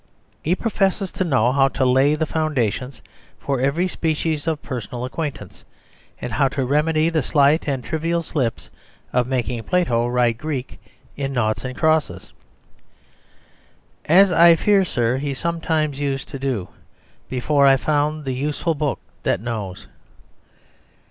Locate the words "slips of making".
8.23-9.61